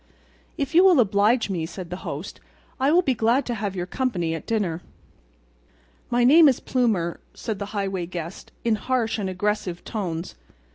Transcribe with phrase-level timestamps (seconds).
[0.57, 2.39] "If you will oblige me," said the host,
[2.79, 4.81] "I will be glad to have your company at dinner."
[6.09, 10.33] "My name is Plumer," said the highway guest, in harsh and aggressive tones.